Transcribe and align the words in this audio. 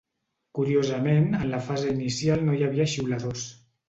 Curiosament 0.59 1.27
en 1.39 1.45
la 1.51 1.59
fase 1.67 1.91
inicial 1.91 2.41
no 2.47 2.57
hi 2.57 2.65
havia 2.69 2.89
xiuladors. 2.95 3.45